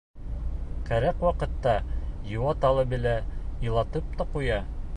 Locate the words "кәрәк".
0.87-1.19